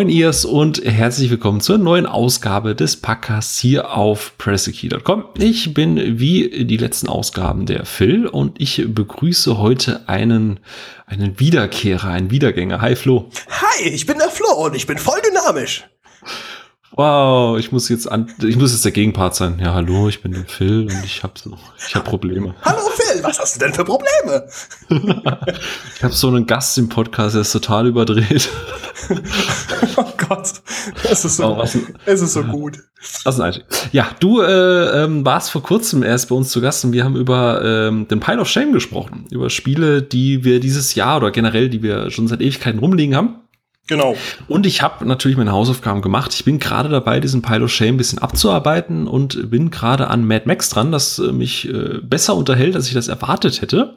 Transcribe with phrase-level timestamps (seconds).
[0.00, 5.26] Moin Irs und herzlich willkommen zur neuen Ausgabe des Podcasts hier auf pressekey.com.
[5.36, 10.60] Ich bin wie die letzten Ausgaben der Phil und ich begrüße heute einen,
[11.04, 12.80] einen Wiederkehrer, einen Wiedergänger.
[12.80, 13.28] Hi Flo.
[13.50, 15.84] Hi, ich bin der Flo und ich bin voll dynamisch.
[16.92, 19.60] Wow, ich muss jetzt an, ich muss jetzt der Gegenpart sein.
[19.60, 21.56] Ja, hallo, ich bin der Phil und ich habe so,
[21.86, 22.52] ich habe Probleme.
[22.62, 24.48] Hallo Phil, was hast du denn für Probleme?
[25.94, 28.48] ich habe so einen Gast im Podcast, der ist total überdreht.
[29.96, 30.52] oh Gott,
[31.08, 32.78] es ist so, oh, was es ist so gut.
[33.22, 33.66] Was ein Einstieg.
[33.92, 37.14] Ja, du äh, ähm, warst vor kurzem erst bei uns zu Gast und wir haben
[37.14, 41.70] über ähm, den Pile of Shame gesprochen, über Spiele, die wir dieses Jahr oder generell,
[41.70, 43.36] die wir schon seit Ewigkeiten rumliegen haben.
[43.90, 44.16] Genau.
[44.46, 46.32] Und ich habe natürlich meine Hausaufgaben gemacht.
[46.32, 50.24] Ich bin gerade dabei, diesen Pile of Shame ein bisschen abzuarbeiten und bin gerade an
[50.24, 53.96] Mad Max dran, das äh, mich äh, besser unterhält, als ich das erwartet hätte.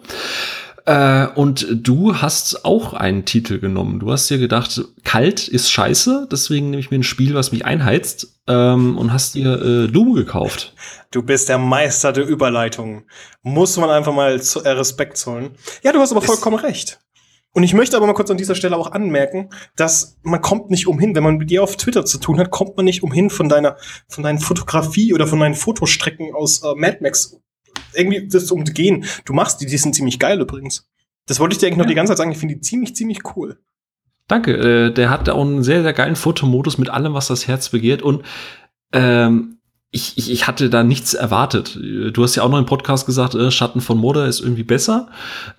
[0.86, 4.00] Äh, und du hast auch einen Titel genommen.
[4.00, 7.64] Du hast dir gedacht, kalt ist scheiße, deswegen nehme ich mir ein Spiel, was mich
[7.64, 10.74] einheizt, ähm, und hast dir äh, Doom gekauft.
[11.12, 13.04] Du bist der Meister der Überleitung.
[13.44, 15.52] Muss man einfach mal zu, äh, Respekt zollen.
[15.84, 17.00] Ja, du hast aber vollkommen es recht.
[17.54, 20.88] Und ich möchte aber mal kurz an dieser Stelle auch anmerken, dass man kommt nicht
[20.88, 23.48] umhin, wenn man mit dir auf Twitter zu tun hat, kommt man nicht umhin von
[23.48, 27.40] deiner, von deinen Fotografie oder von deinen Fotostrecken aus äh, Mad Max
[27.94, 29.06] irgendwie das zu umgehen.
[29.26, 30.88] Du machst die, die sind ziemlich geil übrigens.
[31.28, 31.84] Das wollte ich dir eigentlich ja.
[31.84, 32.32] noch die ganze Zeit sagen.
[32.32, 33.60] Ich finde die ziemlich, ziemlich cool.
[34.28, 34.54] Danke.
[34.54, 38.02] Äh, der hat auch einen sehr, sehr geilen Fotomodus mit allem, was das Herz begehrt.
[38.02, 38.24] Und
[38.94, 39.53] ähm,
[39.96, 41.80] ich, ich, ich hatte da nichts erwartet.
[42.14, 45.08] Du hast ja auch noch im Podcast gesagt, äh, Schatten von Mordor ist irgendwie besser.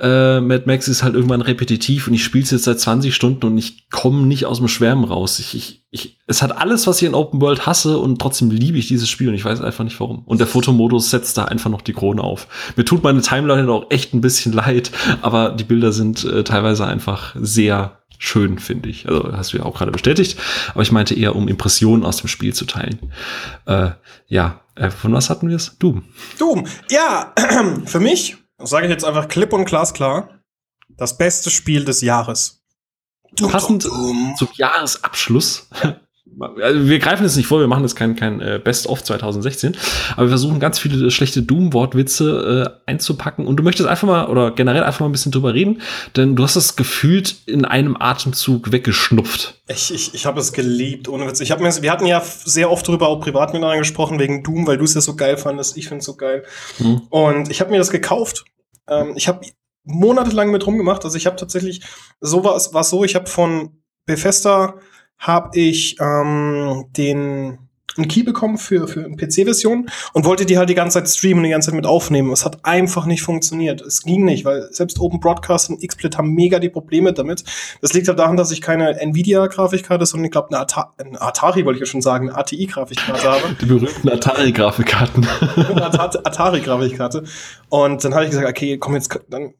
[0.00, 3.46] Äh, Mad Max ist halt irgendwann repetitiv und ich spiele es jetzt seit 20 Stunden
[3.46, 5.38] und ich komme nicht aus dem Schwärmen raus.
[5.38, 8.76] Ich, ich, ich, es hat alles, was ich in Open World hasse und trotzdem liebe
[8.76, 10.24] ich dieses Spiel und ich weiß einfach nicht warum.
[10.26, 12.48] Und der Fotomodus setzt da einfach noch die Krone auf.
[12.74, 14.90] Mir tut meine Timeline auch echt ein bisschen leid,
[15.22, 19.08] aber die Bilder sind äh, teilweise einfach sehr schön, finde ich.
[19.08, 20.38] Also hast du ja auch gerade bestätigt.
[20.72, 23.12] Aber ich meinte eher, um Impressionen aus dem Spiel zu teilen.
[23.66, 23.90] Äh,
[24.26, 25.76] ja, äh, von was hatten wir es?
[25.78, 26.04] Doom.
[26.38, 26.66] Doom.
[26.90, 27.32] Ja,
[27.84, 30.40] für mich, sage ich jetzt einfach klipp und glasklar,
[30.88, 32.62] das beste Spiel des Jahres.
[33.50, 35.68] Passend zum Jahresabschluss
[36.40, 39.76] also wir greifen jetzt nicht vor, wir machen jetzt kein, kein äh, Best-of 2016,
[40.12, 44.50] aber wir versuchen ganz viele schlechte Doom-Wortwitze äh, einzupacken und du möchtest einfach mal oder
[44.50, 45.82] generell einfach mal ein bisschen drüber reden,
[46.16, 49.62] denn du hast das gefühlt in einem Atemzug weggeschnupft.
[49.68, 51.40] Ich, ich, ich habe es geliebt, ohne Witz.
[51.40, 54.66] Ich hab mir, wir hatten ja sehr oft darüber auch privat miteinander gesprochen, wegen Doom,
[54.66, 56.44] weil du es ja so geil fandest, ich finde es so geil.
[56.78, 57.02] Mhm.
[57.10, 58.44] Und ich habe mir das gekauft.
[58.88, 59.40] Ähm, ich habe
[59.84, 61.82] monatelang mit rumgemacht, also ich habe tatsächlich,
[62.20, 64.74] so war es so, ich habe von Bethesda
[65.26, 67.58] habe ich ähm, den
[67.96, 71.38] einen Key bekommen für, für eine PC-Version und wollte die halt die ganze Zeit streamen
[71.38, 72.32] und die ganze Zeit mit aufnehmen.
[72.32, 73.80] Es hat einfach nicht funktioniert.
[73.80, 77.44] Es ging nicht, weil selbst Open Broadcast und XSplit haben mega die Probleme damit.
[77.80, 81.64] Das liegt halt daran, dass ich keine Nvidia-Grafikkarte, sondern ich glaube eine, Ata eine Atari,
[81.64, 83.56] wollte ich ja schon sagen, eine ATI-Grafikkarte habe.
[83.60, 85.26] Die berühmten Atari-Grafikkarten.
[85.76, 87.24] Atari-Grafikkarte.
[87.68, 89.54] Und dann habe ich gesagt, okay, komm jetzt, dann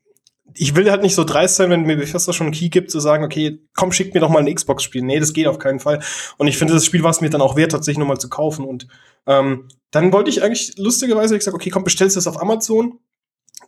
[0.53, 3.01] ich will halt nicht so dreist sein, wenn mir Bethesda schon einen Key gibt, zu
[3.01, 5.03] sagen, okay, komm, schick mir doch mal ein Xbox-Spiel.
[5.03, 6.01] Nee, das geht auf keinen Fall.
[6.37, 8.65] Und ich finde, das Spiel war es mir dann auch wert, tatsächlich nochmal zu kaufen.
[8.65, 8.87] Und
[9.27, 12.99] ähm, dann wollte ich eigentlich lustigerweise, ich gesagt, okay, komm, bestellst du das auf Amazon.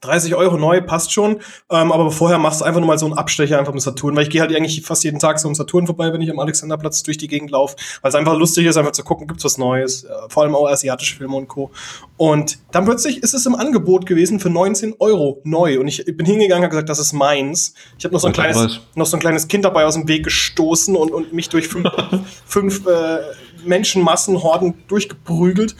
[0.00, 1.40] 30 Euro neu, passt schon.
[1.70, 4.24] Ähm, aber vorher machst du einfach nur mal so einen Abstecher einfach im Saturn, weil
[4.24, 7.02] ich gehe halt eigentlich fast jeden Tag so im Saturn vorbei, wenn ich am Alexanderplatz
[7.02, 10.04] durch die Gegend laufe, weil es einfach lustig ist, einfach zu gucken, gibt's was Neues,
[10.04, 11.70] äh, vor allem auch asiatische Filme und Co.
[12.16, 16.26] Und dann plötzlich ist es im Angebot gewesen für 19 Euro neu und ich bin
[16.26, 17.74] hingegangen und gesagt, das ist meins.
[17.98, 20.24] Ich habe noch so ein kleines, noch so ein kleines Kind dabei aus dem Weg
[20.24, 21.88] gestoßen und, und mich durch fünf,
[22.46, 23.18] fünf äh,
[23.64, 25.76] Menschenmassenhorden durchgeprügelt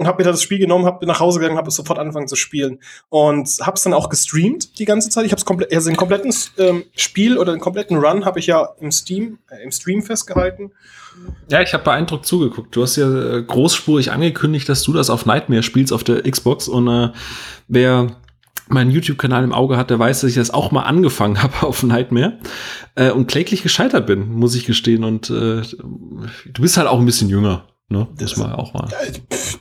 [0.00, 2.26] und habe mir da das Spiel genommen, habe nach Hause gegangen, habe es sofort angefangen
[2.26, 2.78] zu spielen
[3.10, 5.26] und habe es dann auch gestreamt die ganze Zeit.
[5.26, 8.46] Ich habe es komplett, also den kompletten ähm, Spiel oder den kompletten Run habe ich
[8.46, 10.72] ja im Steam, äh, im Stream festgehalten.
[11.50, 12.74] Ja, ich habe beeindruckt zugeguckt.
[12.74, 16.66] Du hast ja äh, großspurig angekündigt, dass du das auf Nightmare spielst auf der Xbox
[16.66, 17.10] und äh,
[17.68, 18.16] wer
[18.68, 21.82] meinen YouTube-Kanal im Auge hat, der weiß, dass ich das auch mal angefangen habe auf
[21.82, 22.38] Nightmare
[22.94, 25.04] äh, und kläglich gescheitert bin, muss ich gestehen.
[25.04, 27.66] Und äh, du bist halt auch ein bisschen jünger.
[27.90, 28.08] Ne?
[28.16, 28.88] Das war auch mal.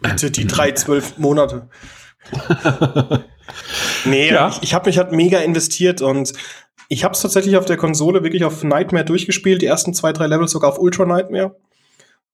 [0.01, 1.67] Bitte die drei, zwölf Monate.
[4.05, 4.49] nee, ja.
[4.49, 6.33] ich, ich habe mich halt mega investiert und
[6.89, 10.27] ich habe es tatsächlich auf der Konsole wirklich auf Nightmare durchgespielt, die ersten zwei, drei
[10.27, 11.55] Levels sogar auf Ultra Nightmare.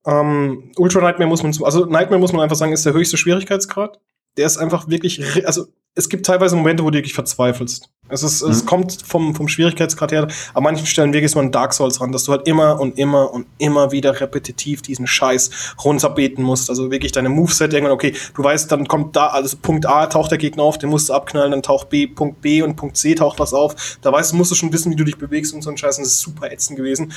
[0.05, 3.99] Ähm, Ultra Nightmare muss man, also Nightmare muss man einfach sagen, ist der höchste Schwierigkeitsgrad.
[4.35, 7.89] Der ist einfach wirklich, also es gibt teilweise Momente, wo du wirklich verzweifelst.
[8.09, 8.51] Es, ist, mhm.
[8.51, 12.11] es kommt vom, vom Schwierigkeitsgrad her, an manchen Stellen wirklich so ein Dark Souls ran,
[12.11, 16.69] dass du halt immer und immer und immer wieder repetitiv diesen Scheiß runterbeten musst.
[16.69, 20.29] Also wirklich deine Moveset irgendwann, okay, du weißt, dann kommt da, also Punkt A taucht
[20.29, 23.15] der Gegner auf, den musst du abknallen, dann taucht B, Punkt B und Punkt C
[23.15, 23.97] taucht was auf.
[24.01, 25.97] Da weißt du, musst du schon wissen, wie du dich bewegst und so ein Scheiß.
[25.97, 27.11] Und das ist super ätzend gewesen.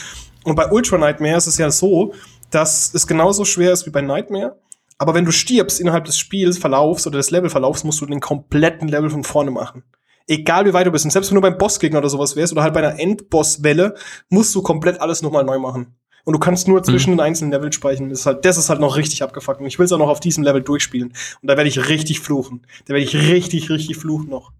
[0.44, 2.14] Und bei Ultra Nightmare ist es ja so,
[2.50, 4.56] dass es genauso schwer ist wie bei Nightmare
[4.98, 9.10] aber wenn du stirbst innerhalb des Spielverlaufs oder des Levelverlaufs, musst du den kompletten Level
[9.10, 9.84] von vorne machen.
[10.26, 11.04] Egal wie weit du bist.
[11.04, 13.94] Und selbst wenn du beim Bossgegner oder sowas wärst oder halt bei einer Endbosswelle,
[14.28, 15.96] musst du komplett alles nochmal neu machen.
[16.24, 17.18] Und du kannst nur zwischen mhm.
[17.18, 18.10] den einzelnen Leveln speichern.
[18.10, 19.60] Das ist, halt, das ist halt noch richtig abgefuckt.
[19.60, 21.08] Und ich will es auch noch auf diesem Level durchspielen.
[21.40, 22.66] Und da werde ich richtig fluchen.
[22.84, 24.52] Da werde ich richtig, richtig fluchen noch.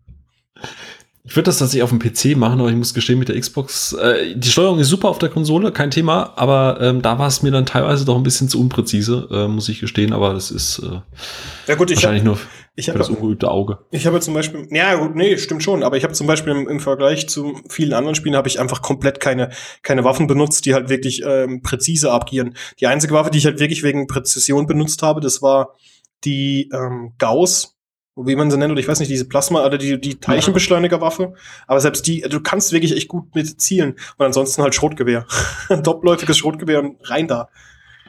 [1.25, 3.93] Ich würde das tatsächlich auf dem PC machen, aber ich muss gestehen, mit der Xbox,
[3.93, 7.43] äh, die Steuerung ist super auf der Konsole, kein Thema, aber ähm, da war es
[7.43, 10.79] mir dann teilweise doch ein bisschen zu unpräzise, äh, muss ich gestehen, aber das ist
[10.79, 11.01] äh,
[11.67, 12.39] ja, gut, ich wahrscheinlich hab, nur
[12.77, 13.79] ich für hab, das ungeübte Auge.
[13.91, 16.69] Ich habe zum Beispiel, ja gut, nee, stimmt schon, aber ich habe zum Beispiel im,
[16.69, 19.51] im, Vergleich zu vielen anderen Spielen habe ich einfach komplett keine,
[19.83, 22.55] keine Waffen benutzt, die halt wirklich ähm, präzise abgieren.
[22.81, 25.75] Die einzige Waffe, die ich halt wirklich wegen Präzision benutzt habe, das war
[26.25, 27.78] die ähm, Gauss
[28.27, 31.35] wie man sie nennt, oder ich weiß nicht, diese Plasma- oder die, die Teilchenbeschleunigerwaffe.
[31.67, 33.97] Aber selbst die, du kannst wirklich echt gut mit zielen.
[34.17, 35.27] Und ansonsten halt Schrotgewehr.
[35.69, 37.49] Ein doppläufiges Schrotgewehr und rein da.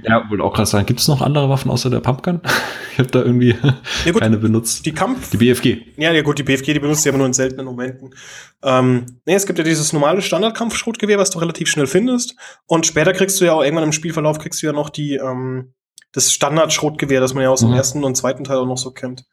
[0.02, 2.42] Ja, wollte auch gerade sagen, gibt es noch andere Waffen außer der Pumpgun?
[2.94, 3.50] ich habe da irgendwie
[4.06, 4.86] ja, gut, keine benutzt.
[4.86, 5.30] Die Kampf.
[5.32, 5.78] Die BFG.
[5.98, 8.16] Ja, ja gut, die BFG, die benutzt sie aber nur in seltenen Momenten.
[8.64, 12.36] Ähm, nee, es gibt ja dieses normale Standardkampfschrotgewehr, was du relativ schnell findest.
[12.66, 15.74] Und später kriegst du ja auch irgendwann im Spielverlauf kriegst du ja noch die, ähm,
[16.14, 17.76] das Standard-Schrotgewehr, das man ja aus dem mhm.
[17.76, 19.26] ersten und zweiten Teil auch noch so kennt.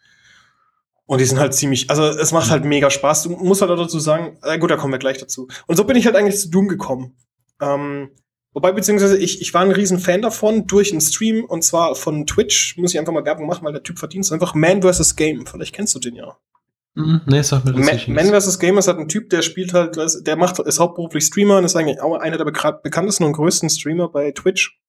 [1.06, 3.24] Und die sind halt ziemlich, also es macht halt mega Spaß.
[3.24, 5.48] Du musst halt auch dazu sagen, äh gut, da kommen wir gleich dazu.
[5.66, 7.16] Und so bin ich halt eigentlich zu Doom gekommen.
[7.60, 8.10] Ähm,
[8.52, 12.26] wobei, beziehungsweise ich, ich war ein riesen Fan davon durch einen Stream und zwar von
[12.26, 15.14] Twitch, muss ich einfach mal Werbung machen, weil der Typ verdient es einfach Man vs.
[15.14, 15.46] Game.
[15.46, 16.36] Vielleicht kennst du den ja.
[16.94, 18.08] Mhm, nee, sag mir das Man, nicht.
[18.08, 18.58] Man vs.
[18.58, 21.76] Game ist halt ein Typ, der spielt halt, der macht, ist hauptberuflich Streamer und ist
[21.76, 24.80] eigentlich auch einer der bekanntesten und größten Streamer bei Twitch.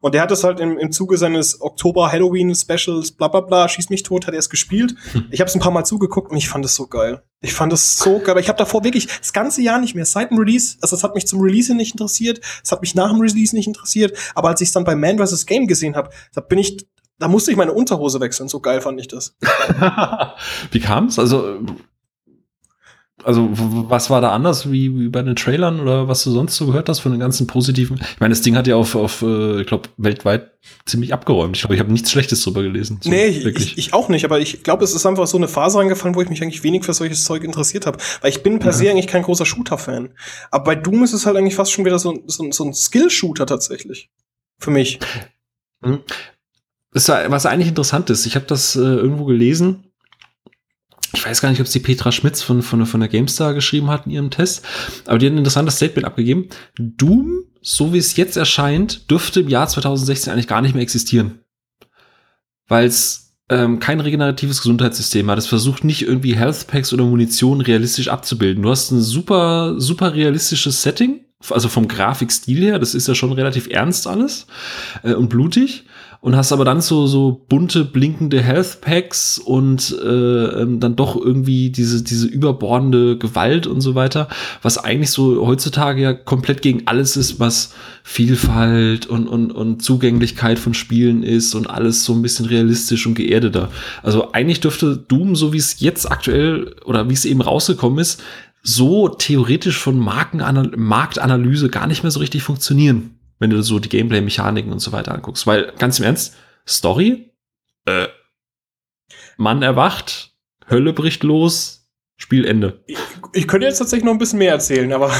[0.00, 4.02] Und der hat es halt im, im Zuge seines Oktober-Halloween-Specials, bla bla bla, schieß mich
[4.02, 4.94] tot, hat er es gespielt.
[5.12, 5.26] Hm.
[5.30, 7.22] Ich habe es ein paar Mal zugeguckt und ich fand es so geil.
[7.40, 8.30] Ich fand es so geil.
[8.30, 11.04] Aber ich habe davor wirklich das ganze Jahr nicht mehr, seit dem Release, also es
[11.04, 14.48] hat mich zum Release nicht interessiert, es hat mich nach dem Release nicht interessiert, aber
[14.48, 15.46] als ich es dann bei Man vs.
[15.46, 16.86] Game gesehen habe, da bin ich,
[17.18, 19.36] da musste ich meine Unterhose wechseln, so geil fand ich das.
[20.70, 21.18] Wie kam es?
[21.18, 21.60] Also
[23.24, 26.66] also was war da anders wie, wie bei den Trailern oder was du sonst so
[26.66, 27.98] gehört hast von den ganzen positiven?
[28.12, 30.52] Ich meine, das Ding hat ja auf, auf äh, ich glaube, weltweit
[30.86, 31.56] ziemlich abgeräumt.
[31.56, 32.98] Ich glaube, ich habe nichts Schlechtes drüber gelesen.
[33.02, 35.78] So, nee, ich, ich, auch nicht, aber ich glaube, es ist einfach so eine Phase
[35.78, 37.98] angefallen, wo ich mich eigentlich wenig für solches Zeug interessiert habe.
[38.20, 40.10] Weil ich bin per se eigentlich kein großer Shooter-Fan.
[40.50, 43.46] Aber bei Doom ist es halt eigentlich fast schon wieder so, so, so ein Skill-Shooter
[43.46, 44.10] tatsächlich.
[44.58, 45.00] Für mich.
[45.82, 46.00] Mhm.
[46.92, 49.84] Was eigentlich interessant ist, ich habe das äh, irgendwo gelesen
[51.14, 53.88] ich weiß gar nicht, ob es die Petra Schmitz von, von, von der GameStar geschrieben
[53.88, 54.64] hat in ihrem Test,
[55.06, 56.48] aber die hat ein interessantes Statement abgegeben.
[56.78, 61.40] Doom, so wie es jetzt erscheint, dürfte im Jahr 2016 eigentlich gar nicht mehr existieren.
[62.66, 65.38] Weil es ähm, kein regeneratives Gesundheitssystem hat.
[65.38, 68.62] Es versucht nicht irgendwie Health Packs oder Munition realistisch abzubilden.
[68.62, 71.20] Du hast ein super, super realistisches Setting,
[71.50, 74.46] also vom Grafikstil her, das ist ja schon relativ ernst alles
[75.02, 75.84] äh, und blutig
[76.24, 81.16] und hast aber dann so, so bunte, blinkende Health Packs und äh, ähm, dann doch
[81.16, 84.28] irgendwie diese, diese überbordende Gewalt und so weiter,
[84.62, 87.74] was eigentlich so heutzutage ja komplett gegen alles ist, was
[88.04, 93.16] Vielfalt und, und, und Zugänglichkeit von Spielen ist und alles so ein bisschen realistisch und
[93.16, 93.68] geerdeter.
[94.02, 98.22] Also eigentlich dürfte Doom, so wie es jetzt aktuell oder wie es eben rausgekommen ist,
[98.62, 103.88] so theoretisch von Markenanal Marktanalyse gar nicht mehr so richtig funktionieren wenn du so die
[103.88, 105.46] Gameplay-Mechaniken und so weiter anguckst.
[105.46, 106.36] Weil, ganz im Ernst,
[106.66, 107.32] Story,
[107.86, 108.08] äh,
[109.36, 110.32] Mann erwacht,
[110.68, 112.82] Hölle bricht los, Spielende.
[112.86, 112.98] Ich,
[113.32, 115.12] ich könnte jetzt tatsächlich noch ein bisschen mehr erzählen, aber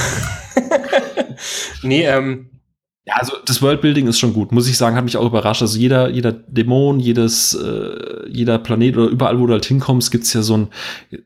[1.83, 2.54] nee, ähm,
[3.07, 5.61] ja, also das Worldbuilding ist schon gut, muss ich sagen, hat mich auch überrascht.
[5.61, 10.33] Also jeder, jeder Dämon, jedes, äh, jeder Planet oder überall, wo du halt hinkommst, gibt's
[10.33, 10.67] ja so ein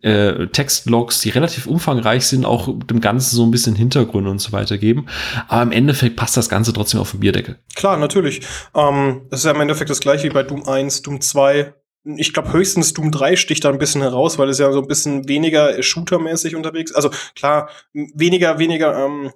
[0.01, 4.51] äh, Textlogs, die relativ umfangreich sind, auch dem Ganzen so ein bisschen Hintergründe und so
[4.51, 5.05] weiter geben.
[5.47, 7.57] Aber im Endeffekt passt das Ganze trotzdem auf den Bierdeckel.
[7.75, 8.41] Klar, natürlich.
[8.75, 11.73] Ähm, das ist ja im Endeffekt das gleiche wie bei Doom 1, Doom 2,
[12.17, 14.87] ich glaube höchstens Doom 3 sticht da ein bisschen heraus, weil es ja so ein
[14.87, 16.93] bisschen weniger shootermäßig unterwegs.
[16.93, 19.31] Also klar, weniger, weniger ähm,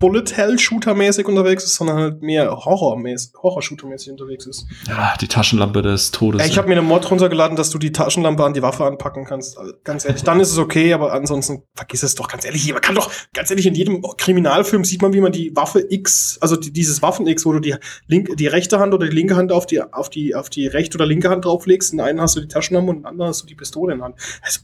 [0.00, 4.66] Bullet-Hell-Shooter-mäßig unterwegs ist, sondern halt mehr Horror-Shooter-mäßig unterwegs ist.
[4.88, 6.42] Ja, die Taschenlampe des Todes.
[6.42, 9.24] Ey, ich habe mir eine Mod runtergeladen, dass du die Taschenlampe an die Waffe anpacken
[9.24, 9.56] kannst.
[9.56, 12.70] Also, ganz ehrlich, dann ist es okay, aber ansonsten vergiss es doch ganz ehrlich.
[12.72, 16.38] Man kann doch, ganz ehrlich, in jedem Kriminalfilm sieht man, wie man die Waffe X,
[16.40, 19.52] also die, dieses Waffen-X, wo du die, link, die rechte Hand oder die linke Hand
[19.52, 21.92] auf die, auf die, auf die rechte oder linke Hand drauflegst.
[21.92, 24.00] In einen hast du die Taschenlampe und in der anderen hast du die Pistole in
[24.00, 24.16] der Hand.
[24.42, 24.60] Also,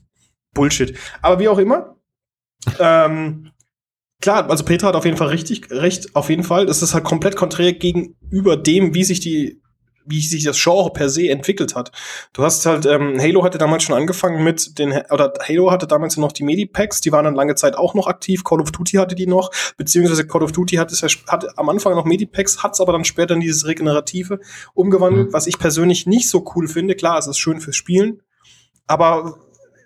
[0.55, 0.97] Bullshit.
[1.23, 1.97] Aber wie auch immer,
[2.79, 3.53] ähm,
[4.21, 6.67] klar, also Petra hat auf jeden Fall richtig recht, auf jeden Fall.
[6.67, 9.61] Das ist halt komplett konträr gegenüber dem, wie sich die
[10.07, 11.93] wie sich das Genre per se entwickelt hat.
[12.33, 16.17] Du hast halt, ähm, Halo hatte damals schon angefangen mit den, oder Halo hatte damals
[16.17, 19.15] noch die Medipacks, die waren dann lange Zeit auch noch aktiv, Call of Duty hatte
[19.15, 22.75] die noch, beziehungsweise Call of Duty hat es ja, hat am Anfang noch Medipacks, hat
[22.75, 24.41] es aber dann später in dieses Regenerative
[24.75, 25.33] umgewandelt, mhm.
[25.33, 26.95] was ich persönlich nicht so cool finde.
[26.95, 28.23] Klar, es ist schön fürs Spielen,
[28.87, 29.39] aber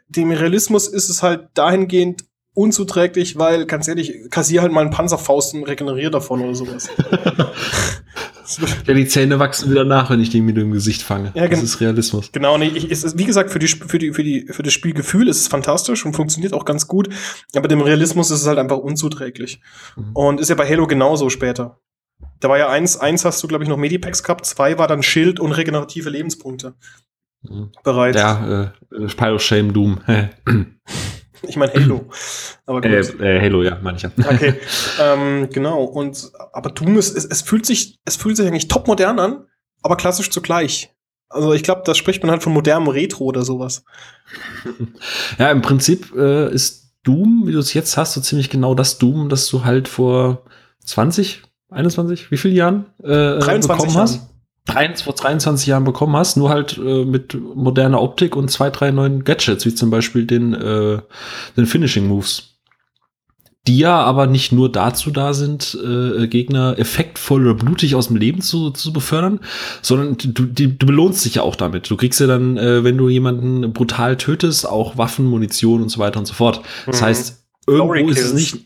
[0.09, 2.25] dem Realismus ist es halt dahingehend
[2.55, 6.89] unzuträglich, weil, ganz ehrlich, kassier halt mal einen Panzerfaust und regenerier davon oder sowas.
[8.87, 11.33] ja, die Zähne wachsen wieder nach, wenn ich den mit dem Gesicht fange.
[11.35, 12.31] Ja, das ist Realismus.
[12.31, 15.29] Genau, nee, ich, ist, wie gesagt, für, die, für, die, für, die, für das Spielgefühl
[15.29, 17.09] ist es fantastisch und funktioniert auch ganz gut,
[17.57, 19.61] aber dem Realismus ist es halt einfach unzuträglich.
[19.97, 20.13] Mhm.
[20.15, 21.81] Und ist ja bei Halo genauso später.
[22.39, 25.03] Da war ja eins, eins hast du, glaube ich, noch Medipacks gehabt, zwei war dann
[25.03, 26.75] Schild und regenerative Lebenspunkte.
[27.43, 27.73] Mhm.
[27.83, 28.15] Bereit.
[28.15, 30.01] Ja, äh, Spyro Shame Doom.
[31.49, 32.07] Ich meine Halo.
[32.67, 32.91] Aber gut.
[32.91, 34.11] Äh, äh, Halo, ja, meine ich ja.
[34.17, 34.55] Okay,
[35.01, 35.85] ähm, genau.
[35.85, 39.45] Und aber Doom ist, es, es fühlt sich, es fühlt sich eigentlich top modern an,
[39.83, 40.95] aber klassisch zugleich.
[41.29, 43.85] Also ich glaube, da spricht man halt von modernem Retro oder sowas.
[45.39, 48.99] Ja, im Prinzip äh, ist Doom, wie du es jetzt hast, so ziemlich genau das
[48.99, 50.45] Doom, das du halt vor
[50.85, 54.21] 20, 21, wie viele Jahren äh, 23 bekommen Jahren.
[54.73, 58.91] Hast vor 23 Jahren bekommen hast, nur halt äh, mit moderner Optik und zwei, drei
[58.91, 61.01] neuen Gadgets, wie zum Beispiel den, äh,
[61.57, 62.51] den Finishing Moves.
[63.67, 68.17] Die ja aber nicht nur dazu da sind, äh, Gegner effektvoll oder blutig aus dem
[68.17, 69.41] Leben zu, zu befördern,
[69.81, 71.89] sondern du, die, du belohnst dich ja auch damit.
[71.89, 75.99] Du kriegst ja dann, äh, wenn du jemanden brutal tötest, auch Waffen, Munition und so
[75.99, 76.61] weiter und so fort.
[76.85, 77.07] Das mhm.
[77.07, 78.65] heißt, irgendwo ist es nicht,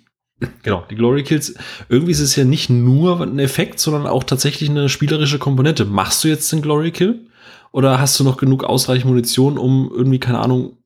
[0.62, 1.54] Genau, die Glory Kills.
[1.88, 5.84] Irgendwie ist es ja nicht nur ein Effekt, sondern auch tatsächlich eine spielerische Komponente.
[5.84, 7.26] Machst du jetzt den Glory Kill?
[7.72, 10.77] Oder hast du noch genug ausreichend Munition, um irgendwie, keine Ahnung,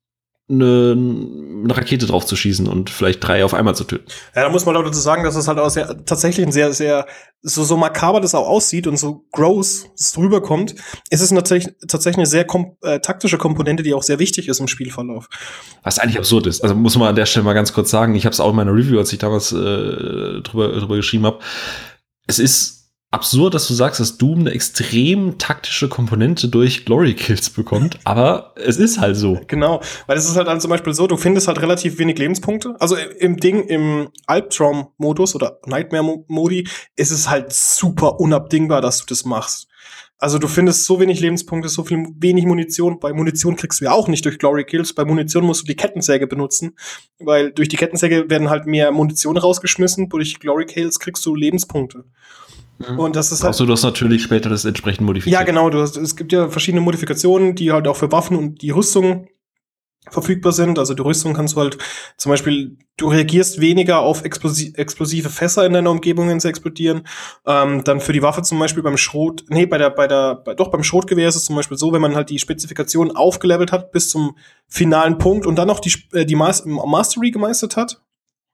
[0.53, 4.07] eine, eine Rakete drauf zu schießen und vielleicht drei auf einmal zu töten.
[4.35, 7.07] Ja, da muss man dazu sagen, dass es halt auch sehr, tatsächlich ein sehr, sehr,
[7.41, 10.75] so, so makaber das auch aussieht und so gross es drüber kommt,
[11.11, 14.61] ist es natürlich tatsächlich eine sehr kom äh, taktische Komponente, die auch sehr wichtig ist
[14.61, 15.29] im Spielverlauf.
[15.83, 16.63] Was eigentlich absurd ist.
[16.63, 18.57] Also muss man an der Stelle mal ganz kurz sagen, ich habe es auch in
[18.57, 19.57] meiner Review, als ich damals äh,
[20.43, 21.39] drüber, drüber geschrieben habe.
[22.27, 22.82] Es ist
[23.13, 28.55] absurd, dass du sagst, dass Doom eine extrem taktische Komponente durch Glory Kills bekommt, aber
[28.57, 29.41] es ist halt so.
[29.47, 32.75] Genau, weil es ist halt dann zum Beispiel so, du findest halt relativ wenig Lebenspunkte.
[32.81, 36.67] Also im Ding, im Albtraum-Modus oder Nightmare-Modi
[36.97, 39.69] ist es halt super unabdingbar, dass du das machst.
[40.23, 43.01] Also du findest so wenig Lebenspunkte, so viel wenig Munition.
[43.01, 44.93] Bei Munition kriegst du ja auch nicht durch Glory Kills.
[44.93, 46.77] Bei Munition musst du die Kettensäge benutzen,
[47.19, 50.09] weil durch die Kettensäge werden halt mehr Munition rausgeschmissen.
[50.09, 52.05] Durch Glory Kills kriegst du Lebenspunkte.
[52.79, 52.99] Mhm.
[52.99, 53.51] Und das ist halt.
[53.51, 55.41] Achso, du hast natürlich später das entsprechend modifiziert.
[55.41, 55.71] Ja, genau.
[55.71, 59.29] Du hast, es gibt ja verschiedene Modifikationen, die halt auch für Waffen und die Rüstung
[60.11, 60.79] verfügbar sind.
[60.79, 61.79] Also die Rüstung kannst du halt
[62.17, 67.07] zum Beispiel, du reagierst weniger auf explosi explosive Fässer in deiner Umgebung, wenn sie explodieren.
[67.47, 70.55] Ähm, dann für die Waffe zum Beispiel beim Schrot, nee, bei der, bei der, bei,
[70.55, 73.93] doch beim Schrotgewehr ist es zum Beispiel so, wenn man halt die Spezifikation aufgelevelt hat
[73.93, 74.37] bis zum
[74.67, 78.03] finalen Punkt und dann noch die, äh, die Mastery gemeistert hat,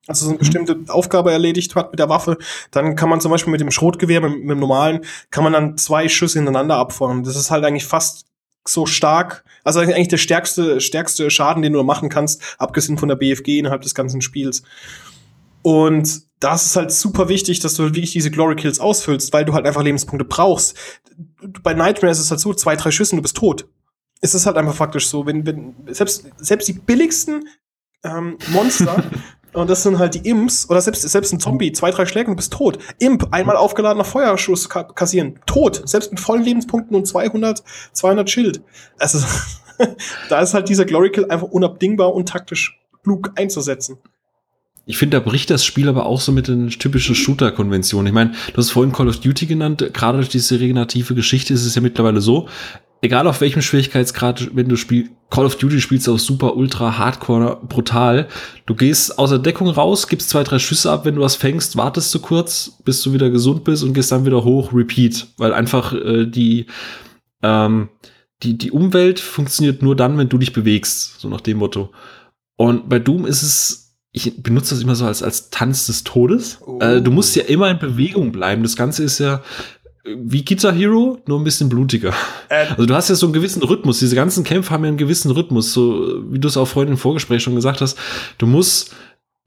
[0.08, 2.38] also so eine bestimmte Aufgabe erledigt hat mit der Waffe,
[2.70, 5.00] dann kann man zum Beispiel mit dem Schrotgewehr, mit, mit dem normalen,
[5.30, 7.22] kann man dann zwei Schüsse hintereinander abfeuern.
[7.22, 8.26] Das ist halt eigentlich fast
[8.66, 13.16] so stark, also eigentlich der stärkste, stärkste Schaden, den du machen kannst, abgesehen von der
[13.16, 14.62] BFG innerhalb des ganzen Spiels.
[15.62, 19.54] Und das ist halt super wichtig, dass du wirklich diese Glory Kills ausfüllst, weil du
[19.54, 20.76] halt einfach Lebenspunkte brauchst.
[21.62, 23.66] Bei Nightmare ist es halt so, zwei, drei Schüsse und du bist tot.
[24.20, 27.48] Es ist halt einfach faktisch so, wenn, wenn selbst, selbst die billigsten
[28.04, 29.04] ähm, Monster
[29.52, 32.34] Und das sind halt die Imps oder selbst, selbst ein Zombie, zwei, drei Schläge und
[32.34, 32.78] du bist tot.
[32.98, 35.40] Imp, einmal aufgeladener Feuerschuss kassieren.
[35.46, 35.82] Tot.
[35.88, 37.62] Selbst mit vollen Lebenspunkten und 200,
[37.92, 38.60] 200 Schild.
[38.98, 39.26] Also,
[40.28, 43.98] da ist halt dieser Glory Kill einfach unabdingbar und taktisch klug einzusetzen.
[44.84, 48.06] Ich finde, da bricht das Spiel aber auch so mit den typischen Shooter-Konventionen.
[48.06, 49.84] Ich meine, du hast vorhin Call of Duty genannt.
[49.92, 52.48] Gerade durch diese regenerative Geschichte ist es ja mittlerweile so,
[53.00, 57.60] egal auf welchem Schwierigkeitsgrad, wenn du spielst, Call of Duty spielst auf super, ultra, hardcore,
[57.68, 58.28] brutal.
[58.64, 61.76] Du gehst aus der Deckung raus, gibst zwei, drei Schüsse ab, wenn du was fängst,
[61.76, 65.28] wartest du kurz, bis du wieder gesund bist und gehst dann wieder hoch, repeat.
[65.36, 66.66] Weil einfach äh, die,
[67.42, 67.90] ähm,
[68.42, 71.90] die, die Umwelt funktioniert nur dann, wenn du dich bewegst, so nach dem Motto.
[72.56, 76.58] Und bei Doom ist es, ich benutze das immer so als, als Tanz des Todes.
[76.64, 76.78] Oh.
[76.80, 78.62] Äh, du musst ja immer in Bewegung bleiben.
[78.62, 79.42] Das Ganze ist ja,
[80.16, 82.12] wie Guitar Hero, nur ein bisschen blutiger.
[82.48, 83.98] Äh, also du hast ja so einen gewissen Rhythmus.
[83.98, 85.72] Diese ganzen Kämpfe haben ja einen gewissen Rhythmus.
[85.72, 87.98] So wie du es auch vorhin im Vorgespräch schon gesagt hast.
[88.38, 88.94] Du musst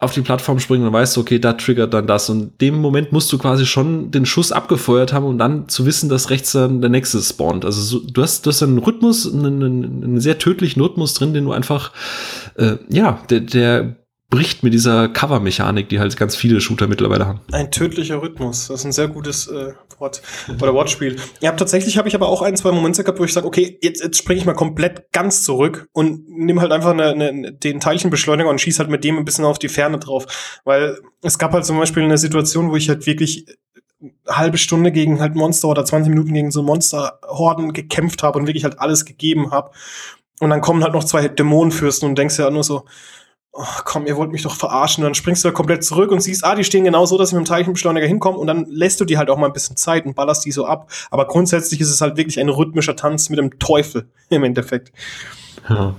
[0.02, 2.30] auf die Plattform springen und weißt okay, da triggert dann das.
[2.30, 5.86] Und in dem Moment musst du quasi schon den Schuss abgefeuert haben, um dann zu
[5.86, 7.66] wissen, dass rechts dann der nächste spawnt.
[7.66, 11.46] Also so, du hast, du hast einen Rhythmus, einen, einen sehr tödlichen Rhythmus drin, den
[11.46, 11.92] du einfach,
[12.56, 13.96] äh, ja, der, der
[14.32, 17.42] bricht mit dieser Cover-Mechanik, die halt ganz viele Shooter mittlerweile haben.
[17.52, 20.22] Ein tödlicher Rhythmus, das ist ein sehr gutes äh, Wort
[20.60, 21.18] oder Wortspiel.
[21.42, 24.02] Ja, tatsächlich habe ich aber auch ein, zwei Momente gehabt, wo ich sage, okay, jetzt,
[24.02, 28.50] jetzt springe ich mal komplett ganz zurück und nehme halt einfach eine, eine, den Teilchenbeschleuniger
[28.50, 30.62] und schieße halt mit dem ein bisschen auf die Ferne drauf.
[30.64, 33.46] Weil es gab halt zum Beispiel eine Situation, wo ich halt wirklich
[34.28, 38.64] halbe Stunde gegen halt Monster oder 20 Minuten gegen so Monsterhorden gekämpft habe und wirklich
[38.64, 39.72] halt alles gegeben habe.
[40.40, 42.86] Und dann kommen halt noch zwei Dämonenfürsten und denkst ja nur so,
[43.54, 45.04] oh, komm, ihr wollt mich doch verarschen.
[45.04, 47.30] Und dann springst du da komplett zurück und siehst, ah, die stehen genau so, dass
[47.30, 49.78] ich mit dem Teilchenbeschleuniger hinkomme und dann lässt du die halt auch mal ein bisschen
[49.78, 50.90] Zeit und ballerst die so ab.
[51.10, 54.92] Aber grundsätzlich ist es halt wirklich ein rhythmischer Tanz mit dem Teufel im Endeffekt.
[55.70, 55.96] Ja.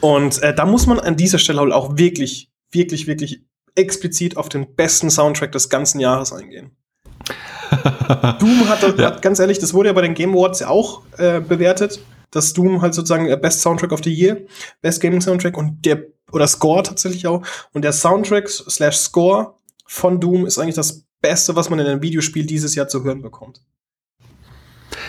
[0.00, 3.42] Und äh, da muss man an dieser Stelle halt auch wirklich, wirklich, wirklich
[3.74, 6.70] explizit auf den besten Soundtrack des ganzen Jahres eingehen.
[8.38, 9.06] Doom hat, ja.
[9.06, 12.52] hat, ganz ehrlich, das wurde ja bei den Game Awards ja auch äh, bewertet, dass
[12.52, 14.38] Doom halt sozusagen Best Soundtrack of the Year,
[14.82, 17.42] Best Gaming Soundtrack und der oder Score tatsächlich auch.
[17.72, 19.54] Und der Soundtrack slash Score
[19.86, 23.22] von Doom ist eigentlich das Beste, was man in einem Videospiel dieses Jahr zu hören
[23.22, 23.60] bekommt.